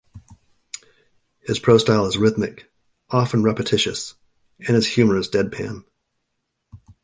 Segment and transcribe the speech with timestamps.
[1.41, 2.71] His prose style is rhythmic,
[3.11, 4.15] often repetitious,
[4.57, 5.83] and his humour is deadpan.